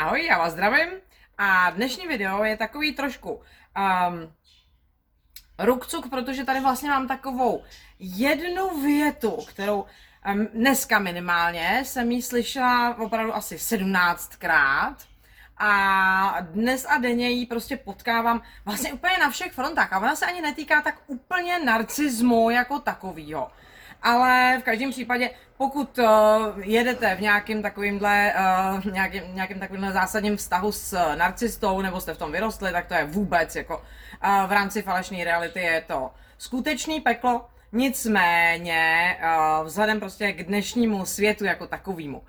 Ahoj, 0.00 0.24
já 0.24 0.38
vás 0.38 0.52
zdravím. 0.52 0.88
A 1.38 1.70
dnešní 1.70 2.06
video 2.06 2.44
je 2.44 2.56
takový 2.56 2.92
trošku 2.92 3.30
um, 3.32 3.42
rukcuk, 5.58 6.10
protože 6.10 6.44
tady 6.44 6.60
vlastně 6.60 6.90
mám 6.90 7.08
takovou 7.08 7.64
jednu 7.98 8.82
větu, 8.82 9.30
kterou 9.30 9.86
um, 10.34 10.46
dneska 10.46 10.98
minimálně 10.98 11.82
jsem 11.84 12.10
ji 12.10 12.22
slyšela 12.22 12.98
opravdu 12.98 13.34
asi 13.34 13.56
17krát 13.56 14.94
a 15.56 16.36
dnes 16.40 16.86
a 16.88 16.98
denně 16.98 17.30
ji 17.30 17.46
prostě 17.46 17.76
potkávám 17.76 18.42
vlastně 18.64 18.92
úplně 18.92 19.18
na 19.18 19.30
všech 19.30 19.52
frontách 19.52 19.92
a 19.92 19.98
ona 19.98 20.16
se 20.16 20.26
ani 20.26 20.40
netýká 20.40 20.82
tak 20.82 20.98
úplně 21.06 21.58
narcismu 21.58 22.50
jako 22.50 22.78
takovýho 22.78 23.50
ale 24.02 24.58
v 24.60 24.62
každém 24.62 24.90
případě, 24.90 25.30
pokud 25.56 25.98
uh, 25.98 26.06
jedete 26.56 27.14
v 27.16 27.20
nějakým 27.20 27.62
takovýmhle, 27.62 28.34
uh, 28.84 28.92
nějakým, 28.92 29.22
nějakým 29.34 29.60
takovýmhle 29.60 29.92
zásadním 29.92 30.36
vztahu 30.36 30.72
s 30.72 31.14
narcistou, 31.14 31.80
nebo 31.80 32.00
jste 32.00 32.14
v 32.14 32.18
tom 32.18 32.32
vyrostli, 32.32 32.72
tak 32.72 32.86
to 32.86 32.94
je 32.94 33.04
vůbec 33.04 33.56
jako 33.56 33.76
uh, 33.76 34.46
v 34.46 34.52
rámci 34.52 34.82
falešné 34.82 35.24
reality 35.24 35.60
je 35.60 35.84
to 35.86 36.10
skutečný 36.38 37.00
peklo, 37.00 37.46
Nicméně, 37.72 39.16
vzhledem 39.64 40.00
prostě 40.00 40.32
k 40.32 40.46
dnešnímu 40.46 41.06
světu 41.06 41.44
jako 41.44 41.66
takovému, 41.66 42.18
uh, 42.18 42.24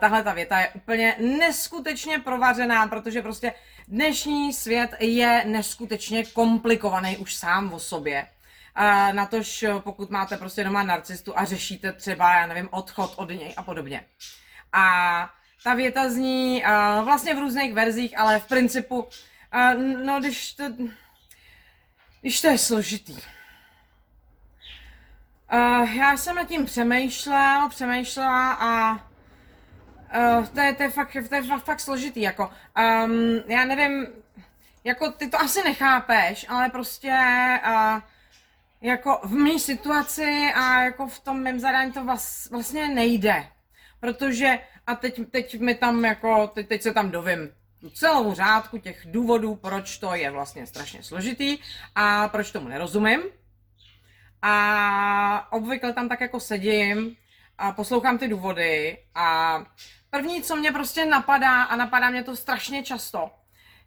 tahle 0.00 0.24
ta 0.24 0.32
věta 0.32 0.60
je 0.60 0.68
úplně 0.68 1.16
neskutečně 1.38 2.18
provařená, 2.18 2.86
protože 2.86 3.22
prostě 3.22 3.52
dnešní 3.88 4.52
svět 4.52 4.94
je 5.00 5.42
neskutečně 5.46 6.24
komplikovaný 6.24 7.16
už 7.16 7.34
sám 7.34 7.72
o 7.72 7.78
sobě. 7.78 8.26
A 8.74 9.12
na 9.12 9.26
tož 9.26 9.64
pokud 9.78 10.10
máte 10.10 10.36
prostě 10.36 10.64
doma 10.64 10.82
narcistu 10.82 11.38
a 11.38 11.44
řešíte 11.44 11.92
třeba, 11.92 12.34
já 12.34 12.46
nevím, 12.46 12.68
odchod 12.70 13.14
od 13.16 13.28
něj 13.28 13.54
a 13.56 13.62
podobně. 13.62 14.04
A 14.72 15.30
ta 15.64 15.74
věta 15.74 16.10
zní 16.10 16.64
uh, 16.64 17.04
vlastně 17.04 17.34
v 17.34 17.38
různých 17.38 17.74
verzích, 17.74 18.18
ale 18.18 18.38
v 18.38 18.46
principu, 18.46 19.02
uh, 19.02 19.82
no 20.04 20.20
když 20.20 20.52
to, 20.52 20.64
když 22.20 22.40
to 22.40 22.48
je 22.48 22.58
složitý. 22.58 23.16
Uh, 25.52 25.90
já 25.96 26.16
jsem 26.16 26.36
nad 26.36 26.48
tím 26.48 26.64
přemýšlel, 26.64 27.68
přemýšlela 27.68 28.52
a 28.52 28.92
uh, 28.92 30.46
to, 30.46 30.60
je, 30.60 30.74
to, 30.74 30.82
je 30.82 30.90
fakt, 30.90 31.16
to 31.28 31.34
je 31.34 31.42
fakt, 31.42 31.64
fakt 31.64 31.80
složitý, 31.80 32.20
jako, 32.20 32.50
um, 33.04 33.42
já 33.46 33.64
nevím, 33.64 34.06
jako 34.84 35.12
ty 35.12 35.28
to 35.28 35.40
asi 35.40 35.62
nechápeš, 35.62 36.46
ale 36.48 36.68
prostě 36.68 37.14
uh, 37.66 38.00
jako 38.80 39.20
v 39.24 39.32
mé 39.32 39.58
situaci 39.58 40.52
a 40.54 40.82
jako 40.82 41.06
v 41.08 41.20
tom 41.20 41.42
mém 41.42 41.60
zadání 41.60 41.92
to 41.92 42.06
vlastně 42.50 42.88
nejde. 42.88 43.46
Protože, 44.00 44.58
a 44.86 44.94
teď, 44.94 45.20
teď 45.30 45.60
mi 45.60 45.74
tam 45.74 46.04
jako, 46.04 46.46
teď, 46.46 46.68
teď 46.68 46.82
se 46.82 46.94
tam 46.94 47.10
dovím 47.10 47.52
celou 47.94 48.34
řádku 48.34 48.78
těch 48.78 49.02
důvodů, 49.04 49.54
proč 49.54 49.98
to 49.98 50.14
je 50.14 50.30
vlastně 50.30 50.66
strašně 50.66 51.02
složitý 51.02 51.58
a 51.94 52.28
proč 52.28 52.50
tomu 52.50 52.68
nerozumím. 52.68 53.20
A 54.42 55.52
obvykle 55.52 55.92
tam 55.92 56.08
tak 56.08 56.20
jako 56.20 56.40
sedím 56.40 57.16
a 57.58 57.72
poslouchám 57.72 58.18
ty 58.18 58.28
důvody 58.28 58.98
a 59.14 59.58
první, 60.10 60.42
co 60.42 60.56
mě 60.56 60.72
prostě 60.72 61.06
napadá 61.06 61.62
a 61.62 61.76
napadá 61.76 62.10
mě 62.10 62.24
to 62.24 62.36
strašně 62.36 62.82
často, 62.82 63.30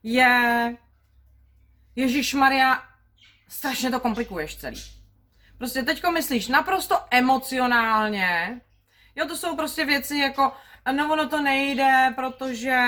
je 0.03 0.75
Ježíš 1.95 2.33
Maria, 2.33 2.83
strašně 3.53 3.91
to 3.91 3.99
komplikuješ 3.99 4.55
celý. 4.55 4.81
Prostě 5.57 5.83
teďko 5.83 6.11
myslíš 6.11 6.47
naprosto 6.47 6.95
emocionálně, 7.11 8.61
jo, 9.15 9.27
to 9.27 9.37
jsou 9.37 9.55
prostě 9.55 9.85
věci 9.85 10.17
jako, 10.17 10.51
no 10.91 11.13
ono 11.13 11.29
to 11.29 11.41
nejde, 11.41 12.13
protože 12.15 12.79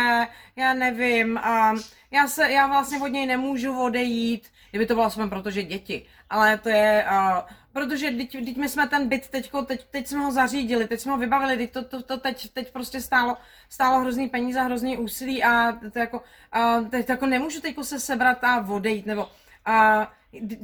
já 0.56 0.74
nevím, 0.74 1.38
a 1.38 1.74
já, 2.12 2.28
se, 2.28 2.52
já 2.52 2.68
vlastně 2.68 3.00
od 3.02 3.08
něj 3.08 3.26
nemůžu 3.26 3.84
odejít, 3.84 4.48
kdyby 4.70 4.86
to 4.86 4.94
bylo 4.94 5.06
aspoň 5.06 5.30
protože 5.30 5.64
děti, 5.64 6.06
ale 6.30 6.58
to 6.58 6.70
je, 6.70 7.06
uh, 7.12 7.40
protože 7.74 8.12
teď, 8.12 8.32
teď 8.32 8.58
my 8.58 8.70
jsme 8.70 8.88
ten 8.88 9.08
byt 9.08 9.28
teďko, 9.30 9.62
teď, 9.62 9.86
teď 9.92 10.08
jsme 10.08 10.20
ho 10.20 10.32
zařídili, 10.32 10.88
teď 10.88 11.00
jsme 11.00 11.12
ho 11.12 11.18
vybavili, 11.18 11.58
teď 11.58 11.72
to, 11.72 11.84
to, 11.84 12.04
to 12.04 12.18
teď, 12.18 12.54
teď 12.54 12.74
prostě 12.74 13.02
stálo, 13.02 13.38
stálo 13.70 14.00
hrozný 14.00 14.30
peníze, 14.30 14.62
hrozný 14.62 14.98
úsilí 14.98 15.44
a 15.44 15.78
to 15.94 16.00
jako, 16.00 16.24
uh, 16.56 16.90
teď 16.90 17.10
jako 17.10 17.26
nemůžu 17.26 17.62
teďko 17.62 17.84
se 17.84 18.00
sebrat 18.00 18.44
a 18.44 18.66
odejít, 18.68 19.06
nebo 19.06 19.24
uh, 19.24 20.06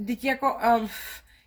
teď 0.08 0.24
jako, 0.24 0.54
uh, 0.54 0.90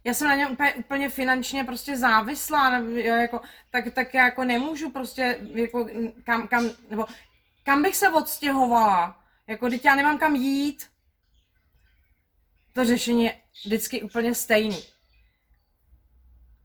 já 0.04 0.14
jsem 0.14 0.28
na 0.28 0.34
něm 0.34 0.52
úplně, 0.52 0.74
úplně 0.74 1.08
finančně 1.08 1.64
prostě 1.64 1.96
závislá, 1.96 2.78
jako, 2.96 3.40
tak, 3.70 3.94
tak 3.94 4.14
já 4.14 4.24
jako 4.24 4.44
nemůžu 4.44 4.90
prostě, 4.90 5.38
jako, 5.54 5.88
kam, 6.24 6.48
kam, 6.48 6.70
nebo 6.90 7.06
kam 7.62 7.82
bych 7.82 7.96
se 7.96 8.08
odstěhovala, 8.08 9.24
jako, 9.46 9.70
teď 9.70 9.84
já 9.84 9.94
nemám 9.94 10.18
kam 10.18 10.36
jít. 10.36 10.86
To 12.72 12.84
řešení 12.84 13.24
je 13.24 13.40
vždycky 13.64 14.02
úplně 14.02 14.34
stejný. 14.34 14.82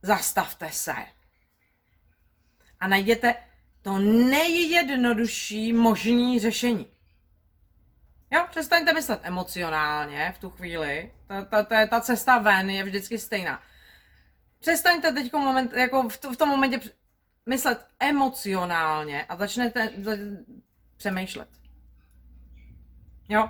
Zastavte 0.02 0.72
se. 0.72 0.96
A 2.80 2.88
najděte 2.88 3.36
to 3.82 4.00
nejjednodušší 4.00 5.74
možné 5.74 6.40
řešení. 6.40 6.88
Jo, 8.32 8.46
přestaňte 8.50 8.94
myslet 8.94 9.20
emocionálně 9.24 10.34
v 10.36 10.40
tu 10.40 10.50
chvíli. 10.50 11.12
Ta, 11.28 11.46
ta, 11.46 11.64
ta, 11.64 11.88
ta 11.88 12.02
cesta 12.02 12.38
ven 12.38 12.70
je 12.70 12.84
vždycky 12.84 13.20
stejná. 13.20 13.62
Přestaňte 14.60 15.12
teď 15.12 15.34
moment, 15.34 15.74
jako 15.74 16.10
v, 16.10 16.20
v 16.34 16.38
tom 16.38 16.50
momentě 16.50 16.80
myslet 17.46 17.88
emocionálně 18.00 19.26
a 19.26 19.36
začnete 19.36 19.90
přemýšlet. 20.98 21.50
Jo? 23.30 23.50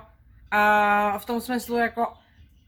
A 0.50 1.18
v 1.18 1.24
tom 1.24 1.40
smyslu 1.40 1.76
jako 1.76 2.18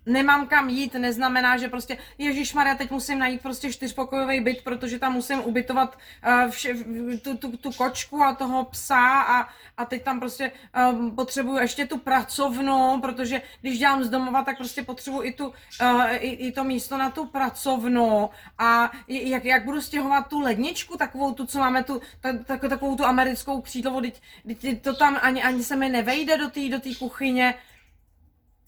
nemám 0.07 0.47
kam 0.47 0.69
jít, 0.69 0.95
neznamená, 0.95 1.57
že 1.57 1.69
prostě 1.69 1.99
Ježíš 2.19 2.55
Maria, 2.55 2.75
teď 2.75 2.91
musím 2.91 3.19
najít 3.19 3.43
prostě 3.43 3.73
čtyřpokojový 3.73 4.41
byt, 4.41 4.65
protože 4.65 4.99
tam 4.99 5.13
musím 5.13 5.41
ubytovat 5.41 5.99
uh, 6.27 6.51
vše, 6.51 6.75
tu, 7.23 7.37
tu, 7.37 7.57
tu 7.57 7.73
kočku 7.73 8.23
a 8.23 8.35
toho 8.35 8.65
psa 8.65 9.21
a, 9.21 9.49
a 9.77 9.85
teď 9.85 10.03
tam 10.03 10.21
prostě 10.21 10.53
um, 10.93 11.17
potřebuju 11.17 11.59
ještě 11.59 11.87
tu 11.87 11.99
pracovnu, 11.99 13.01
protože 13.01 13.43
když 13.61 13.79
dělám 13.79 14.05
z 14.05 14.11
domova, 14.11 14.43
tak 14.43 14.57
prostě 14.57 14.83
potřebuju 14.83 15.23
i, 15.23 15.33
tu, 15.33 15.47
uh, 15.47 16.05
i, 16.13 16.31
i 16.31 16.53
to 16.53 16.65
místo 16.65 16.99
na 16.99 17.11
tu 17.11 17.27
pracovnu. 17.27 18.31
A 18.59 18.91
jak, 19.09 19.45
jak 19.45 19.65
budu 19.65 19.81
stěhovat 19.81 20.29
tu 20.29 20.41
ledničku, 20.41 20.97
takovou 20.97 21.33
tu, 21.33 21.47
co 21.47 21.59
máme 21.59 21.85
tu, 21.85 22.01
tak, 22.21 22.37
tak, 22.47 22.61
takovou 22.61 22.97
tu 22.97 23.05
americkou 23.05 23.61
křídlovou, 23.61 24.01
teď, 24.01 24.23
teď 24.61 24.83
to 24.83 24.95
tam 24.95 25.19
ani, 25.23 25.43
ani 25.43 25.65
se 25.65 25.77
mi 25.77 25.89
nevejde 25.89 26.39
do 26.39 26.51
té 26.51 26.69
do 26.69 26.79
kuchyně, 26.99 27.55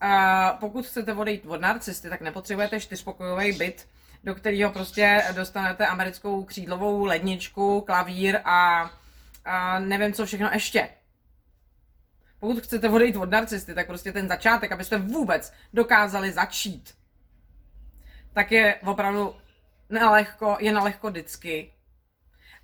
a 0.00 0.52
pokud 0.60 0.86
chcete 0.86 1.14
odejít 1.14 1.46
od 1.46 1.60
narcisty, 1.60 2.08
tak 2.08 2.20
nepotřebujete 2.20 2.80
čtyřpokojový 2.80 3.52
byt, 3.52 3.88
do 4.24 4.34
kterého 4.34 4.72
prostě 4.72 5.24
dostanete 5.34 5.86
americkou 5.86 6.44
křídlovou 6.44 7.04
ledničku, 7.04 7.80
klavír 7.80 8.40
a, 8.44 8.90
a 9.44 9.78
nevím 9.78 10.12
co 10.12 10.26
všechno 10.26 10.50
ještě. 10.52 10.88
Pokud 12.38 12.62
chcete 12.62 12.88
odejít 12.88 13.16
od 13.16 13.30
narcisty, 13.30 13.74
tak 13.74 13.86
prostě 13.86 14.12
ten 14.12 14.28
začátek, 14.28 14.72
abyste 14.72 14.98
vůbec 14.98 15.52
dokázali 15.72 16.32
začít, 16.32 16.94
tak 18.32 18.52
je 18.52 18.74
opravdu 18.74 19.36
nelehko, 19.90 20.56
je 20.60 20.72
nelehko 20.72 21.10
vždycky. 21.10 21.72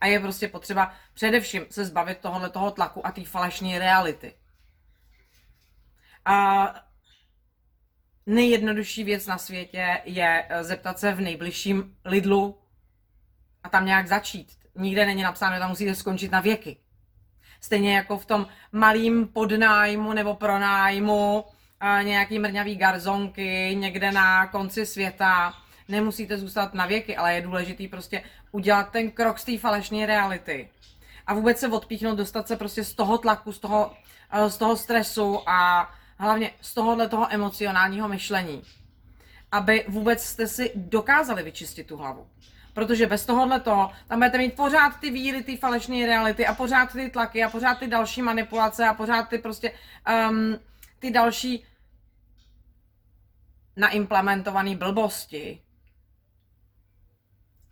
A 0.00 0.06
je 0.06 0.20
prostě 0.20 0.48
potřeba 0.48 0.92
především 1.14 1.66
se 1.70 1.84
zbavit 1.84 2.18
tohohle 2.18 2.50
toho 2.50 2.70
tlaku 2.70 3.06
a 3.06 3.12
té 3.12 3.24
falešné 3.24 3.78
reality. 3.78 4.34
A 6.24 6.89
nejjednodušší 8.30 9.04
věc 9.04 9.26
na 9.26 9.38
světě 9.38 9.98
je 10.04 10.44
eh, 10.48 10.64
zeptat 10.64 10.98
se 10.98 11.12
v 11.12 11.20
nejbližším 11.20 11.96
Lidlu 12.04 12.58
a 13.64 13.68
tam 13.68 13.86
nějak 13.86 14.08
začít. 14.08 14.48
Nikde 14.74 15.06
není 15.06 15.22
napsáno, 15.22 15.54
že 15.54 15.60
tam 15.60 15.70
musíte 15.70 15.94
skončit 15.94 16.32
na 16.32 16.40
věky. 16.40 16.76
Stejně 17.60 17.96
jako 17.96 18.18
v 18.18 18.26
tom 18.26 18.46
malým 18.72 19.28
podnájmu 19.28 20.12
nebo 20.12 20.34
pronájmu 20.34 21.44
a 21.80 22.02
nějaký 22.02 22.38
mrňavý 22.38 22.76
garzonky 22.76 23.76
někde 23.76 24.12
na 24.12 24.46
konci 24.46 24.86
světa. 24.86 25.54
Nemusíte 25.88 26.38
zůstat 26.38 26.74
na 26.74 26.86
věky, 26.86 27.16
ale 27.16 27.34
je 27.34 27.42
důležitý 27.42 27.88
prostě 27.88 28.22
udělat 28.52 28.90
ten 28.90 29.10
krok 29.10 29.38
z 29.38 29.44
té 29.44 29.58
falešné 29.58 30.06
reality. 30.06 30.70
A 31.26 31.34
vůbec 31.34 31.58
se 31.58 31.68
odpíchnout, 31.68 32.18
dostat 32.18 32.48
se 32.48 32.56
prostě 32.56 32.84
z 32.84 32.94
toho 32.94 33.18
tlaku, 33.18 33.52
z 33.52 33.58
toho, 33.58 33.92
eh, 34.32 34.50
z 34.50 34.58
toho 34.58 34.76
stresu 34.76 35.48
a 35.48 35.90
hlavně 36.20 36.52
z 36.60 36.74
tohohle 36.74 37.08
toho 37.08 37.32
emocionálního 37.34 38.08
myšlení, 38.08 38.62
aby 39.52 39.84
vůbec 39.88 40.24
jste 40.24 40.46
si 40.46 40.72
dokázali 40.74 41.42
vyčistit 41.42 41.86
tu 41.86 41.96
hlavu. 41.96 42.26
Protože 42.74 43.06
bez 43.06 43.26
tohohle 43.26 43.60
toho, 43.60 43.92
tam 44.08 44.18
budete 44.18 44.38
mít 44.38 44.56
pořád 44.56 45.00
ty 45.00 45.10
víry, 45.10 45.42
ty 45.42 45.56
falešné 45.56 46.06
reality 46.06 46.46
a 46.46 46.54
pořád 46.54 46.92
ty 46.92 47.10
tlaky 47.10 47.44
a 47.44 47.50
pořád 47.50 47.78
ty 47.78 47.86
další 47.86 48.22
manipulace 48.22 48.88
a 48.88 48.94
pořád 48.94 49.28
ty 49.28 49.38
prostě 49.38 49.72
um, 50.30 50.58
ty 50.98 51.10
další 51.10 51.64
naimplementované 53.76 54.76
blbosti. 54.76 55.62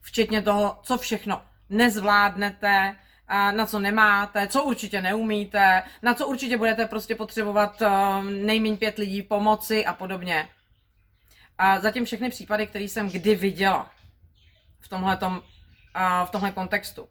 Včetně 0.01 0.43
toho, 0.43 0.79
co 0.83 0.99
všechno 0.99 1.43
nezvládnete, 1.71 2.97
na 3.29 3.67
co 3.67 3.79
nemáte, 3.79 4.49
co 4.49 4.65
určitě 4.65 5.03
neumíte, 5.03 5.83
na 6.03 6.15
co 6.15 6.27
určitě 6.27 6.57
budete 6.57 6.87
prostě 6.87 7.15
potřebovat 7.15 7.83
um, 7.83 8.47
nejméně 8.47 8.77
pět 8.77 8.99
lidí 8.99 9.23
pomoci 9.23 9.87
a 9.87 9.93
podobně. 9.93 10.49
A 11.59 11.81
zatím 11.81 12.05
všechny 12.05 12.31
případy, 12.31 12.67
které 12.67 12.85
jsem 12.85 13.11
kdy 13.11 13.35
viděla 13.35 13.91
v 14.81 14.89
tomhletom, 14.89 15.33
uh, 15.33 16.27
v 16.27 16.31
tomhle 16.31 16.53
kontextu. 16.53 17.09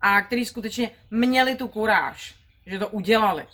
A 0.00 0.22
který 0.22 0.44
skutečně 0.44 0.90
měli 1.10 1.56
tu 1.56 1.68
kuráž, 1.68 2.34
že 2.66 2.78
to 2.78 2.88
udělali, 2.88 3.46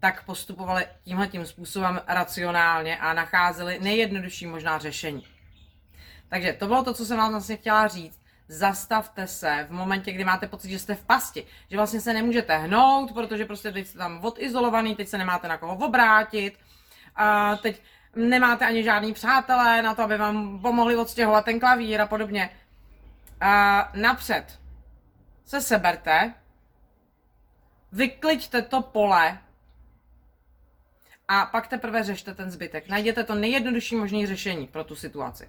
tak 0.00 0.24
postupovali 0.24 0.86
tímhle 1.04 1.28
tím 1.28 1.46
způsobem 1.46 2.00
racionálně 2.06 2.98
a 2.98 3.12
nacházeli 3.12 3.78
nejjednodušší 3.80 4.46
možná 4.46 4.78
řešení. 4.78 5.26
Takže 6.28 6.52
to 6.52 6.66
bylo 6.66 6.84
to, 6.84 6.94
co 6.94 7.06
jsem 7.06 7.18
vám 7.18 7.30
vlastně 7.30 7.56
chtěla 7.56 7.88
říct. 7.88 8.20
Zastavte 8.48 9.26
se 9.26 9.66
v 9.68 9.72
momentě, 9.72 10.12
kdy 10.12 10.24
máte 10.24 10.48
pocit, 10.48 10.70
že 10.70 10.78
jste 10.78 10.94
v 10.94 11.04
pasti, 11.04 11.46
že 11.70 11.76
vlastně 11.76 12.00
se 12.00 12.12
nemůžete 12.12 12.58
hnout, 12.58 13.12
protože 13.12 13.44
prostě 13.44 13.72
teď 13.72 13.86
jste 13.86 13.98
tam 13.98 14.24
odizolovaný, 14.24 14.96
teď 14.96 15.08
se 15.08 15.18
nemáte 15.18 15.48
na 15.48 15.56
koho 15.56 15.76
obrátit, 15.86 16.58
a 17.16 17.56
teď 17.56 17.82
nemáte 18.16 18.66
ani 18.66 18.84
žádný 18.84 19.12
přátelé 19.12 19.82
na 19.82 19.94
to, 19.94 20.02
aby 20.02 20.18
vám 20.18 20.60
pomohli 20.60 20.96
odstěhovat 20.96 21.44
ten 21.44 21.60
klavír 21.60 22.00
a 22.00 22.06
podobně. 22.06 22.50
A 23.40 23.90
napřed 23.94 24.60
se 25.44 25.60
seberte, 25.60 26.34
vykliďte 27.92 28.62
to 28.62 28.82
pole 28.82 29.38
a 31.28 31.46
pak 31.46 31.68
teprve 31.68 32.04
řešte 32.04 32.34
ten 32.34 32.50
zbytek. 32.50 32.88
Najděte 32.88 33.24
to 33.24 33.34
nejjednodušší 33.34 33.96
možné 33.96 34.26
řešení 34.26 34.66
pro 34.66 34.84
tu 34.84 34.96
situaci. 34.96 35.48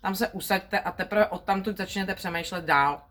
Tam 0.00 0.14
se 0.14 0.28
usaďte 0.28 0.80
a 0.80 0.92
teprve 0.92 1.26
odtamtud 1.26 1.76
začněte 1.76 2.14
přemýšlet 2.14 2.64
dál. 2.64 3.02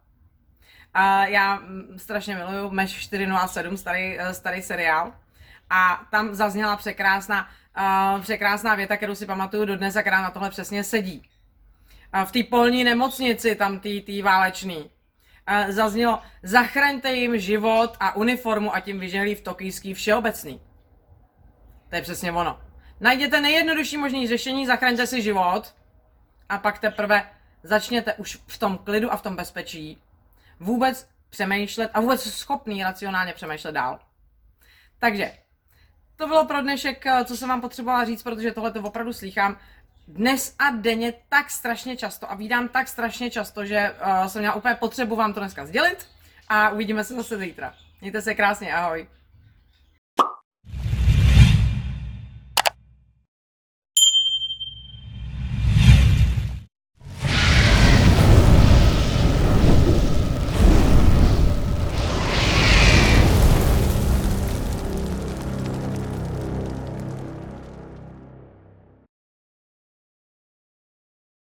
A 0.93 1.25
já 1.25 1.55
mm, 1.55 1.99
strašně 1.99 2.35
miluju 2.35 2.69
Meš 2.69 2.91
407, 2.91 3.77
starý, 3.77 4.19
eh, 4.19 4.33
starý 4.33 4.61
seriál. 4.61 5.13
A 5.69 6.01
tam 6.11 6.35
zazněla 6.35 6.75
překrásná, 6.75 7.49
uh, 8.15 8.21
překrásná 8.21 8.75
věta, 8.75 8.97
kterou 8.97 9.15
si 9.15 9.25
pamatuju 9.25 9.65
dodnes 9.65 9.95
a 9.95 10.01
která 10.01 10.21
na 10.21 10.29
tohle 10.29 10.49
přesně 10.49 10.83
sedí. 10.83 11.29
Uh, 12.15 12.21
v 12.21 12.31
té 12.31 12.43
polní 12.43 12.83
nemocnici, 12.83 13.55
tam 13.55 13.79
tý, 13.79 14.01
tý 14.01 14.21
válečný, 14.21 14.77
uh, 14.77 15.71
zaznělo, 15.71 16.19
zachraňte 16.43 17.13
jim 17.13 17.39
život 17.39 17.97
a 17.99 18.15
uniformu 18.15 18.75
a 18.75 18.79
tím 18.79 18.99
vyžehlí 18.99 19.35
v 19.35 19.41
tokijský 19.41 19.93
všeobecný. 19.93 20.61
To 21.89 21.95
je 21.95 22.01
přesně 22.01 22.31
ono. 22.31 22.59
Najděte 22.99 23.41
nejjednodušší 23.41 23.97
možný 23.97 24.27
řešení, 24.27 24.65
zachraňte 24.65 25.07
si 25.07 25.21
život 25.21 25.75
a 26.49 26.57
pak 26.57 26.79
teprve 26.79 27.29
začněte 27.63 28.13
už 28.13 28.39
v 28.47 28.57
tom 28.57 28.77
klidu 28.77 29.13
a 29.13 29.17
v 29.17 29.21
tom 29.21 29.35
bezpečí 29.35 30.01
vůbec 30.59 31.07
přemýšlet 31.29 31.91
a 31.93 31.99
vůbec 31.99 32.23
schopný 32.33 32.83
racionálně 32.83 33.33
přemýšlet 33.33 33.71
dál. 33.71 33.99
Takže, 34.99 35.31
to 36.15 36.27
bylo 36.27 36.45
pro 36.45 36.61
dnešek, 36.61 37.05
eh, 37.05 37.25
co 37.25 37.37
jsem 37.37 37.49
vám 37.49 37.61
potřebovala 37.61 38.05
říct, 38.05 38.23
protože 38.23 38.51
tohle 38.51 38.71
to 38.71 38.81
opravdu 38.81 39.13
slýchám 39.13 39.57
dnes 40.07 40.55
a 40.59 40.69
denně 40.69 41.13
tak 41.29 41.49
strašně 41.49 41.97
často 41.97 42.31
a 42.31 42.35
vídám 42.35 42.67
tak 42.67 42.87
strašně 42.87 43.31
často, 43.31 43.65
že 43.65 43.95
uh, 44.05 44.27
jsem 44.27 44.41
měla 44.41 44.55
úplně 44.55 44.75
potřebu 44.75 45.15
vám 45.15 45.33
to 45.33 45.39
dneska 45.39 45.65
sdělit 45.65 46.07
a 46.47 46.69
uvidíme 46.69 47.03
se 47.03 47.15
zase 47.15 47.37
zítra. 47.37 47.73
Mějte 48.01 48.21
se 48.21 48.35
krásně, 48.35 48.73
ahoj. 48.73 49.07